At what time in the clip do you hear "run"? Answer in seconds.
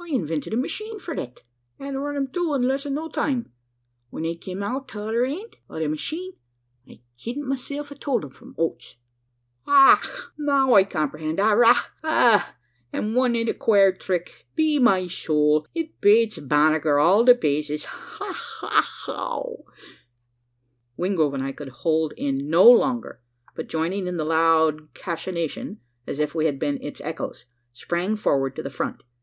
1.98-2.16